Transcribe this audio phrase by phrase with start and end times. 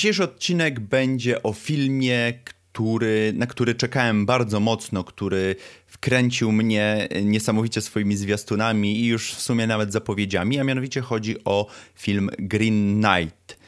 [0.00, 7.80] Dzisiejszy odcinek będzie o filmie, który, na który czekałem bardzo mocno, który wkręcił mnie niesamowicie
[7.80, 13.58] swoimi zwiastunami i już w sumie nawet zapowiedziami, a mianowicie chodzi o film Green Knight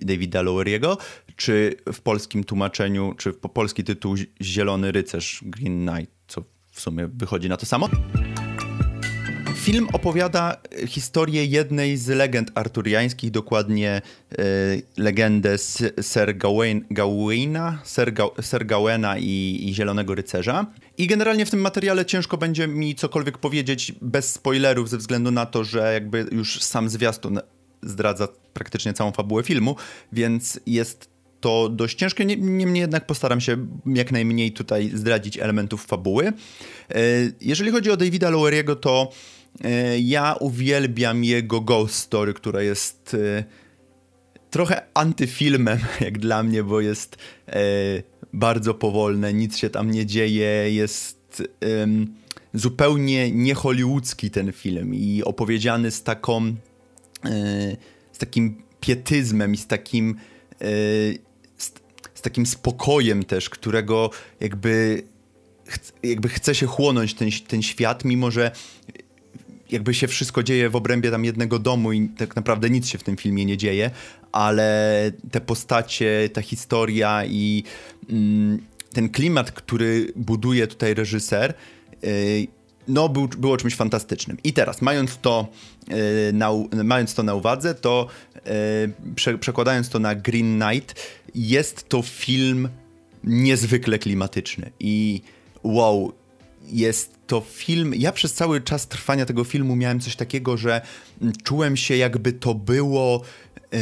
[0.00, 0.96] Davida Lowery'ego,
[1.36, 7.08] czy w polskim tłumaczeniu, czy po polski tytuł Zielony Rycerz Green Knight, co w sumie
[7.14, 7.88] wychodzi na to samo.
[9.66, 10.56] Film opowiada
[10.86, 14.42] historię jednej z legend arturiańskich, dokładnie e,
[14.96, 15.58] legendę
[16.00, 16.36] Ser
[16.90, 20.66] Gawaina, Ser, Ga, Ser Gawena i, i Zielonego Rycerza.
[20.98, 25.46] I generalnie w tym materiale ciężko będzie mi cokolwiek powiedzieć bez spoilerów, ze względu na
[25.46, 27.40] to, że jakby już sam zwiastun
[27.82, 29.76] zdradza praktycznie całą fabułę filmu,
[30.12, 31.10] więc jest
[31.40, 32.24] to dość ciężkie.
[32.24, 36.26] Niemniej jednak postaram się jak najmniej tutaj zdradzić elementów fabuły.
[36.26, 36.32] E,
[37.40, 39.12] jeżeli chodzi o Davida Lowery'ego, to
[39.45, 39.45] E,
[40.00, 43.44] ja uwielbiam jego Ghost Story, która jest e,
[44.50, 47.16] trochę antyfilmem, jak dla mnie, bo jest
[47.48, 47.62] e,
[48.32, 51.16] bardzo powolne, nic się tam nie dzieje, jest
[52.54, 56.54] zupełnie niehollywoodzki ten film i opowiedziany z taką,
[58.12, 60.16] z takim pietyzmem i z takim,
[61.58, 61.72] z,
[62.14, 64.10] z takim spokojem też, którego
[64.40, 65.02] jakby
[66.02, 68.50] jakby chce się chłonąć ten, ten świat, mimo że
[69.70, 73.02] jakby się wszystko dzieje w obrębie tam jednego domu i tak naprawdę nic się w
[73.02, 73.90] tym filmie nie dzieje,
[74.32, 77.64] ale te postacie, ta historia i
[78.10, 78.58] mm,
[78.92, 81.54] ten klimat, który buduje tutaj reżyser,
[82.02, 82.08] yy,
[82.88, 84.36] no był, było czymś fantastycznym.
[84.44, 85.48] I teraz, mając to,
[85.88, 85.96] yy,
[86.32, 86.50] na,
[86.84, 90.94] mając to na uwadze, to yy, prze, przekładając to na Green Knight,
[91.34, 92.68] jest to film
[93.24, 95.20] niezwykle klimatyczny i
[95.62, 96.12] wow,
[96.68, 97.94] jest to film.
[97.94, 100.80] Ja przez cały czas trwania tego filmu miałem coś takiego, że
[101.44, 103.22] czułem się, jakby to było.
[103.72, 103.78] Yy,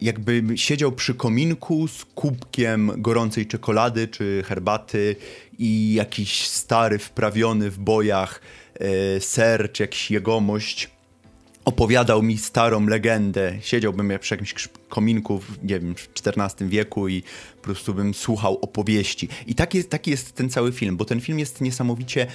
[0.00, 5.16] jakbym siedział przy kominku z kubkiem gorącej czekolady czy herbaty
[5.58, 8.40] i jakiś stary, wprawiony w bojach
[8.80, 10.90] yy, ser czy jakiś jegomość
[11.68, 13.58] opowiadał mi starą legendę.
[13.60, 17.22] Siedziałbym przy jakimś kominku, w, nie wiem, w XIV wieku i
[17.56, 19.28] po prostu bym słuchał opowieści.
[19.46, 22.26] I taki jest, taki jest ten cały film, bo ten film jest niesamowicie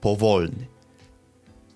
[0.00, 0.66] powolny.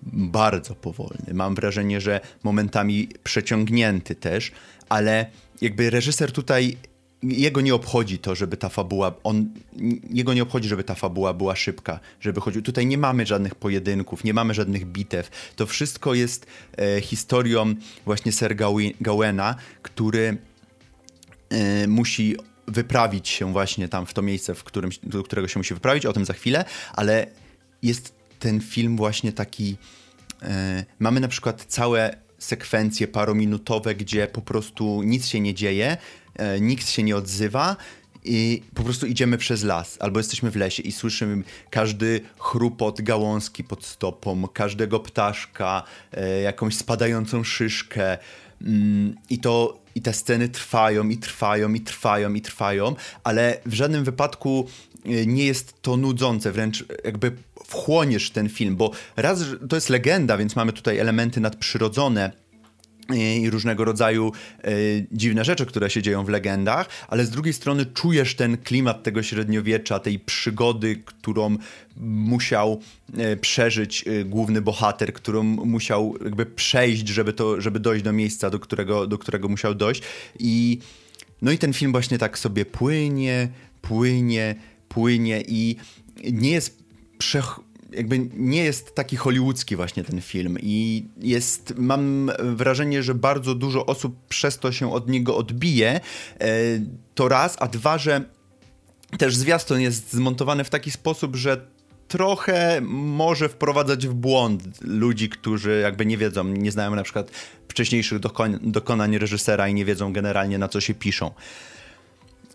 [0.05, 1.33] Bardzo powolny.
[1.33, 4.51] Mam wrażenie, że momentami przeciągnięty też,
[4.89, 5.25] ale
[5.61, 6.77] jakby reżyser tutaj
[7.23, 9.49] jego nie obchodzi to, żeby ta fabuła, on,
[10.09, 12.61] jego nie obchodzi, żeby ta fabuła była szybka, żeby chodził.
[12.61, 15.53] Tutaj nie mamy żadnych pojedynków, nie mamy żadnych bitew.
[15.55, 16.45] To wszystko jest
[16.77, 18.55] e, historią właśnie Ser
[19.01, 20.37] Gawena, który
[21.49, 22.35] e, musi
[22.67, 26.13] wyprawić się właśnie tam w to miejsce, w którym, do którego się musi wyprawić, o
[26.13, 27.27] tym za chwilę, ale
[27.83, 29.77] jest ten film właśnie taki.
[30.41, 35.97] E, mamy na przykład całe sekwencje parominutowe, gdzie po prostu nic się nie dzieje,
[36.35, 37.75] e, nikt się nie odzywa
[38.25, 43.63] i po prostu idziemy przez las, albo jesteśmy w lesie i słyszymy każdy chrupot gałązki
[43.63, 48.17] pod stopą, każdego ptaszka, e, jakąś spadającą szyszkę.
[48.61, 53.73] Mm, I to i te sceny trwają i trwają i trwają i trwają, ale w
[53.73, 54.67] żadnym wypadku
[55.05, 57.31] nie jest to nudzące, wręcz jakby
[57.65, 62.43] wchłoniesz ten film, bo raz to jest legenda, więc mamy tutaj elementy nadprzyrodzone
[63.09, 64.31] i różnego rodzaju
[64.63, 64.71] e,
[65.11, 69.23] dziwne rzeczy, które się dzieją w legendach, ale z drugiej strony czujesz ten klimat tego
[69.23, 71.57] średniowiecza, tej przygody, którą
[71.97, 72.81] musiał
[73.17, 78.49] e, przeżyć e, główny bohater, którą musiał jakby przejść, żeby, to, żeby dojść do miejsca,
[78.49, 80.01] do którego, do którego musiał dojść.
[80.39, 80.79] I
[81.41, 83.49] no i ten film właśnie tak sobie płynie,
[83.81, 84.55] płynie,
[84.93, 85.75] płynie i
[86.31, 86.83] nie jest
[87.17, 87.59] przech
[87.95, 93.85] jakby nie jest taki hollywoodzki właśnie ten film i jest, mam wrażenie, że bardzo dużo
[93.85, 95.89] osób przez to się od niego odbije.
[95.91, 95.99] E,
[97.15, 98.23] to raz, a dwa, że
[99.17, 101.67] też zwiastun jest zmontowany w taki sposób, że
[102.07, 107.31] trochę może wprowadzać w błąd ludzi, którzy jakby nie wiedzą, nie znają na przykład
[107.67, 111.31] wcześniejszych dokon dokonań reżysera i nie wiedzą generalnie na co się piszą.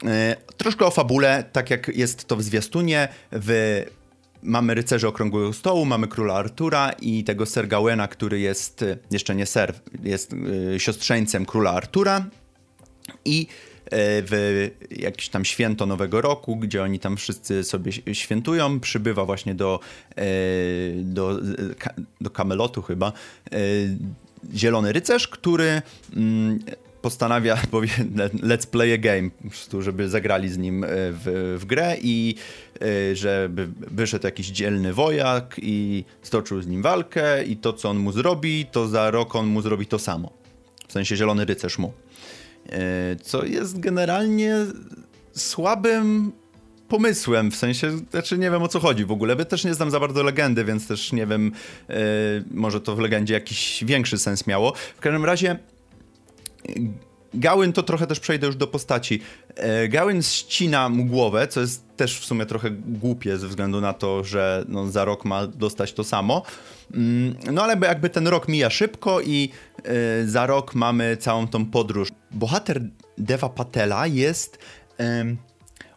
[0.05, 3.83] E, troszkę o fabule, tak jak jest to w zwiastunie, w
[4.43, 9.47] mamy rycerzy okrągłego stołu, mamy króla Artura i tego Ser Gawena, który jest, jeszcze nie
[9.47, 12.27] ser, jest y, siostrzeńcem króla Artura.
[13.25, 19.25] I y, w jakieś tam święto Nowego Roku, gdzie oni tam wszyscy sobie świętują, przybywa
[19.25, 19.81] właśnie do,
[20.97, 21.41] do,
[22.21, 23.13] do Kamelotu chyba
[24.55, 25.83] Zielony Rycerz, który
[26.17, 26.59] mm,
[27.09, 27.89] postanawia, powie,
[28.43, 29.31] let's play a game,
[29.81, 32.35] żeby zagrali z nim e, w, w grę i
[32.81, 37.99] e, żeby wyszedł jakiś dzielny wojak i stoczył z nim walkę i to, co on
[37.99, 40.33] mu zrobi, to za rok on mu zrobi to samo.
[40.89, 41.93] W sensie zielony rycerz mu.
[43.23, 44.57] co jest generalnie
[45.33, 46.33] słabym
[46.89, 50.01] pomysłem, w sensie, znaczy nie wiem o co chodzi w ogóle, też nie znam za
[50.01, 51.53] bardzo legendy, więc też nie wiem,
[51.89, 51.97] yy,
[52.51, 54.73] może to w legendzie jakiś większy sens miało.
[54.97, 55.59] W każdym razie
[57.35, 59.21] Gałyn to trochę też przejdę już do postaci.
[59.57, 63.93] E, Gałyn ścina mu głowę, co jest też w sumie trochę głupie ze względu na
[63.93, 66.43] to, że no, za rok ma dostać to samo.
[66.95, 69.51] Mm, no ale jakby ten rok mija szybko i
[69.85, 72.09] e, za rok mamy całą tą podróż.
[72.31, 72.81] Bohater
[73.19, 74.59] Deva Patela jest...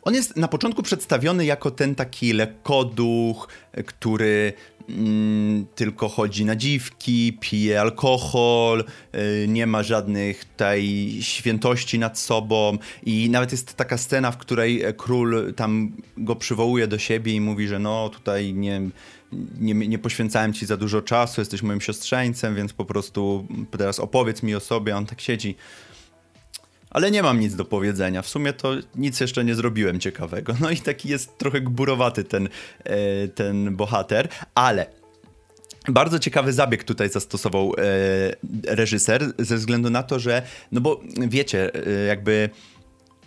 [0.04, 3.48] On jest na początku przedstawiony jako ten taki lekkoduch,
[3.86, 4.54] który
[4.90, 8.84] mm, tylko chodzi na dziwki, pije alkohol,
[9.16, 14.84] y, nie ma żadnych tej świętości nad sobą i nawet jest taka scena, w której
[14.98, 18.82] król tam go przywołuje do siebie i mówi, że no tutaj nie,
[19.60, 24.44] nie, nie poświęcałem ci za dużo czasu, jesteś moim siostrzeńcem, więc po prostu teraz opowiedz
[24.44, 25.56] mi o sobie, on tak siedzi
[26.92, 28.22] ale nie mam nic do powiedzenia.
[28.22, 30.54] W sumie to nic jeszcze nie zrobiłem ciekawego.
[30.62, 32.50] No i taki jest trochę gburowaty ten,
[32.84, 34.86] e, ten bohater, ale
[35.88, 40.42] bardzo ciekawy zabieg tutaj zastosował e, reżyser, ze względu na to, że,
[40.72, 42.50] no bo wiecie, e, jakby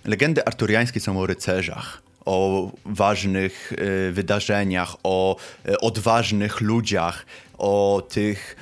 [0.04, 3.72] legendy arturiańskie są o rycerzach, o ważnych
[4.12, 5.36] wydarzeniach, o
[5.80, 7.26] odważnych ludziach,
[7.58, 8.56] o tych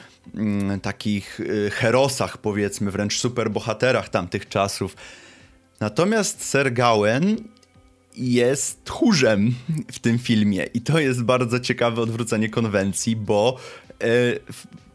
[0.82, 4.96] takich y, herosach, powiedzmy, wręcz superbohaterach tamtych czasów.
[5.80, 7.36] Natomiast Sir Gawain
[8.16, 9.54] jest tchórzem
[9.92, 13.56] w tym filmie i to jest bardzo ciekawe odwrócenie konwencji, bo
[14.00, 14.06] yy,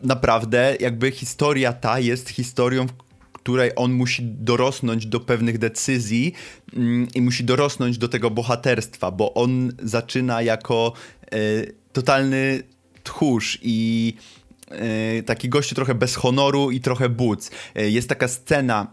[0.04, 6.34] naprawdę jakby historia ta jest historią, w której on musi dorosnąć do pewnych decyzji
[6.74, 10.94] yy, i musi dorosnąć do tego bohaterstwa, bo on zaczyna jako
[11.32, 12.64] yy, totalny
[13.04, 14.14] tchórz i
[15.26, 17.52] taki gościu trochę bez honoru i trochę buc.
[17.76, 18.88] E, jest taka scena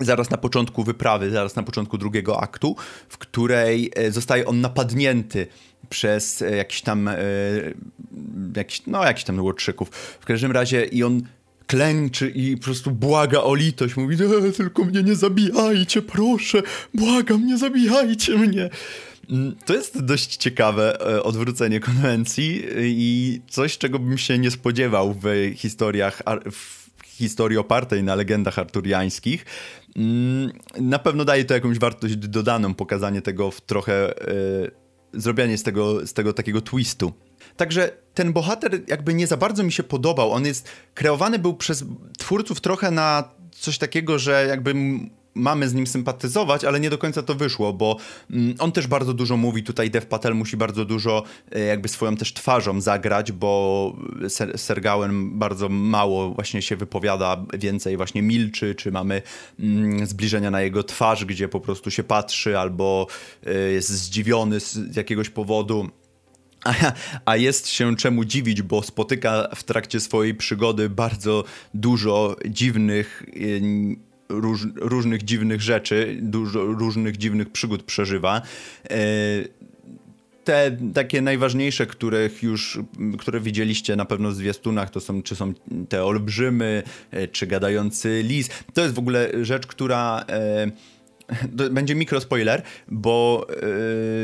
[0.00, 2.76] zaraz na początku wyprawy, zaraz na początku drugiego aktu,
[3.08, 5.46] w której e, zostaje on napadnięty
[5.88, 7.10] przez jakiś tam
[8.56, 9.88] jakiś, no jakiś tam łotrzyków.
[10.20, 11.22] W każdym razie i on
[11.70, 13.96] klęczy i po prostu błaga o litość.
[13.96, 14.16] Mówi,
[14.56, 16.62] tylko mnie nie zabijajcie, proszę,
[16.94, 18.70] błagam, nie zabijajcie mnie.
[19.64, 25.52] To jest dość ciekawe e, odwrócenie konwencji i coś, czego bym się nie spodziewał w
[25.56, 29.44] historiach, w historii opartej na legendach arturiańskich.
[29.96, 34.14] Mm, na pewno daje to jakąś wartość dodaną, pokazanie tego w trochę,
[35.12, 37.12] yy, zrobienie z tego, z tego takiego twistu.
[37.56, 40.32] Także ten bohater jakby nie za bardzo mi się podobał.
[40.32, 41.84] On jest kreowany był przez
[42.18, 44.74] twórców trochę na coś takiego, że jakby
[45.34, 47.96] mamy z nim sympatyzować, ale nie do końca to wyszło, bo
[48.30, 51.22] mm, on też bardzo dużo mówi, tutaj Dev Patel musi bardzo dużo
[51.52, 53.96] e, jakby swoją też twarzą zagrać, bo
[54.28, 59.22] Ser Sergałem bardzo mało właśnie się wypowiada, więcej właśnie milczy, czy mamy
[59.60, 63.06] mm, zbliżenia na jego twarz, gdzie po prostu się patrzy albo
[63.46, 65.88] e, jest zdziwiony z jakiegoś powodu.
[66.64, 66.74] A,
[67.24, 71.44] a, jest się czemu dziwić, bo spotyka w trakcie swojej przygody bardzo
[71.74, 73.22] dużo dziwnych
[74.30, 78.42] róż, różnych dziwnych rzeczy, dużo różnych dziwnych przygód przeżywa.
[78.90, 78.96] E,
[80.44, 82.78] te takie najważniejsze, których już,
[83.18, 85.52] które widzieliście na pewno w zwiastunach, to są, czy są
[85.88, 88.50] te olbrzymy, e, czy gadający lis.
[88.74, 90.70] To jest w ogóle rzecz, która e,
[91.70, 93.46] będzie mikrospoiler, bo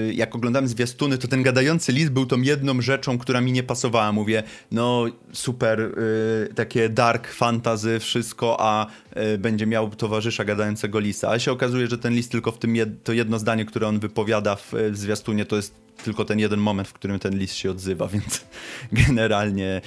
[0.06, 3.62] yy, jak oglądałem zwiastuny, to ten gadający list był tą jedną rzeczą, która mi nie
[3.62, 4.12] pasowała.
[4.12, 4.42] Mówię,
[4.72, 11.30] no super, yy, takie dark fantasy, wszystko, a yy, będzie miał towarzysza gadającego lisa.
[11.30, 13.98] A się okazuje, że ten list tylko w tym, jed to jedno zdanie, które on
[13.98, 17.70] wypowiada w, w zwiastunie, to jest tylko ten jeden moment, w którym ten list się
[17.70, 18.44] odzywa, więc
[18.92, 19.80] generalnie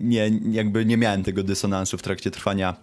[0.00, 2.76] nie, jakby nie miałem tego dysonansu w trakcie trwania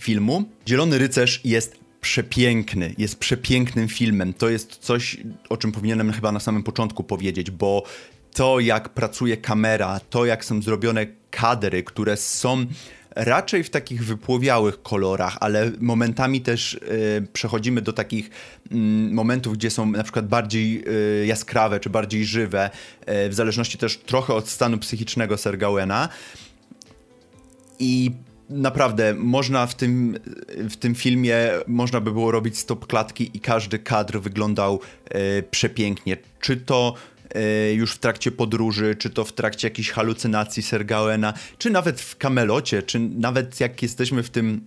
[0.00, 0.44] filmu.
[0.68, 4.34] Zielony Rycerz jest przepiękny, jest przepięknym filmem.
[4.34, 5.16] To jest coś,
[5.48, 7.82] o czym powinienem chyba na samym początku powiedzieć, bo
[8.34, 12.66] to jak pracuje kamera, to jak są zrobione kadry, które są
[13.16, 18.74] raczej w takich wypłowiałych kolorach, ale momentami też y, przechodzimy do takich y,
[19.12, 20.84] momentów, gdzie są na przykład bardziej
[21.22, 22.70] y, jaskrawe czy bardziej żywe,
[23.06, 26.08] w zależności też trochę od stanu psychicznego Sergałena.
[27.78, 28.10] I
[28.50, 30.18] naprawdę można w tym,
[30.70, 36.16] w tym filmie można by było robić stop klatki i każdy kadr wyglądał e, przepięknie.
[36.40, 36.94] Czy to
[37.34, 42.16] e, już w trakcie podróży, czy to w trakcie jakichś halucynacji Sergałena, czy nawet w
[42.16, 44.64] Kamelocie, czy nawet jak jesteśmy w tym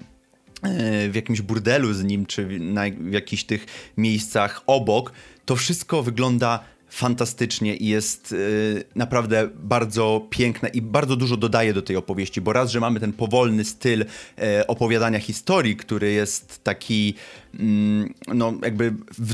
[0.64, 3.66] e, w jakimś burdelu z nim, czy na, w jakichś tych
[3.98, 5.12] miejscach obok,
[5.46, 6.60] to wszystko wygląda
[6.92, 12.54] fantastycznie i jest y, naprawdę bardzo piękna i bardzo dużo dodaje do tej opowieści, bo
[12.54, 17.14] raz, że mamy ten powolny styl y, opowiadania historii, który jest taki,
[17.60, 19.34] mm, no jakby w,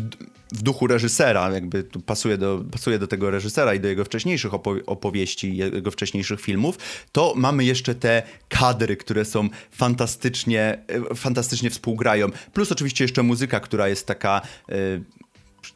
[0.52, 4.82] w duchu reżysera, jakby pasuje do, pasuje do tego reżysera i do jego wcześniejszych opo-
[4.86, 6.78] opowieści, jego wcześniejszych filmów,
[7.12, 10.78] to mamy jeszcze te kadry, które są fantastycznie,
[11.12, 12.28] y, fantastycznie współgrają.
[12.54, 14.42] Plus oczywiście jeszcze muzyka, która jest taka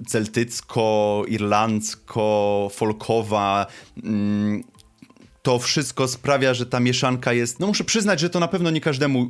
[0.01, 3.65] y, celtycko, irlandzko, folkowa.
[4.03, 4.63] Mm,
[5.41, 7.59] to wszystko sprawia, że ta mieszanka jest.
[7.59, 9.29] No muszę przyznać, że to na pewno nie każdemu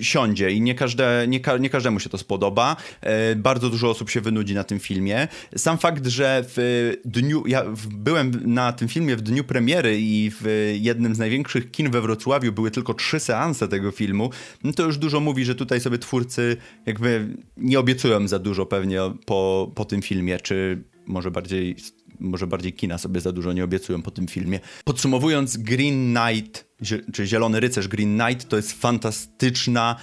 [0.00, 2.76] siądzie i nie, każde, nie, ka nie każdemu się to spodoba.
[3.00, 5.28] E, bardzo dużo osób się wynudzi na tym filmie.
[5.56, 10.74] Sam fakt, że w dniu, ja byłem na tym filmie w dniu premiery i w
[10.80, 14.30] jednym z największych kin we Wrocławiu były tylko trzy seanse tego filmu,
[14.64, 16.56] no to już dużo mówi, że tutaj sobie twórcy
[16.86, 21.76] jakby nie obiecują za dużo pewnie po, po tym filmie, czy może bardziej
[22.20, 24.60] może bardziej kina sobie za dużo nie obiecują po tym filmie.
[24.84, 26.67] Podsumowując, Green Knight,
[27.12, 29.96] czy Zielony Rycerz Green Knight to jest fantastyczna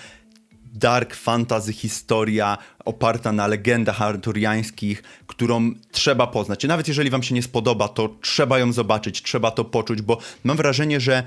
[0.73, 6.63] dark fantasy historia oparta na legendach arturiańskich, którą trzeba poznać.
[6.63, 10.17] I nawet jeżeli wam się nie spodoba, to trzeba ją zobaczyć, trzeba to poczuć, bo
[10.43, 11.23] mam wrażenie, że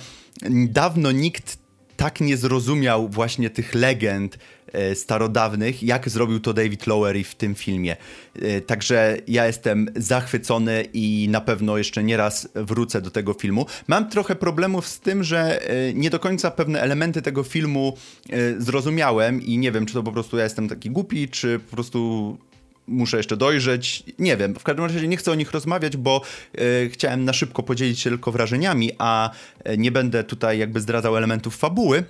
[0.68, 1.58] dawno nikt
[1.98, 4.38] tak nie zrozumiał właśnie tych legend
[4.72, 7.96] e, starodawnych, jak zrobił to David Lowery w tym filmie.
[8.42, 13.66] E, także ja jestem zachwycony i na pewno jeszcze nieraz wrócę do tego filmu.
[13.88, 17.96] Mam trochę problemów z tym, że e, nie do końca pewne elementy tego filmu
[18.58, 22.38] zrozumiałem i nie wiem, czy to po prostu ja jestem taki głupi, czy po prostu
[22.88, 24.02] muszę jeszcze dojrzeć.
[24.18, 26.22] Nie wiem, w każdym razie nie chcę o nich rozmawiać, bo
[26.54, 29.30] e, chciałem na szybko podzielić się tylko wrażeniami, a
[29.64, 32.04] e, nie będę tutaj jakby zdradzał elementów fabuły.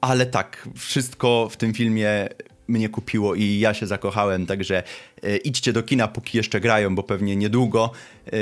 [0.00, 2.28] Ale tak, wszystko w tym filmie
[2.68, 4.82] mnie kupiło i ja się zakochałem, także
[5.22, 7.90] e, idźcie do kina, póki jeszcze grają, bo pewnie niedługo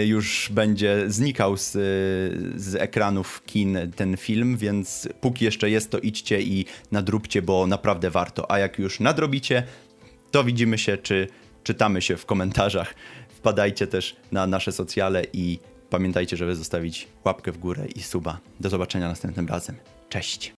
[0.07, 1.71] już będzie znikał z,
[2.57, 8.11] z ekranów kin ten film, więc póki jeszcze jest, to idźcie i nadróbcie, bo naprawdę
[8.11, 8.51] warto.
[8.51, 9.63] A jak już nadrobicie,
[10.35, 11.29] to widzimy się, czy
[11.65, 12.95] czytamy się w komentarzach.
[13.29, 15.59] Wpadajcie też na nasze socjale i
[15.91, 18.41] pamiętajcie, żeby zostawić łapkę w górę i suba.
[18.61, 19.77] Do zobaczenia następnym razem.
[20.09, 20.53] Cześć!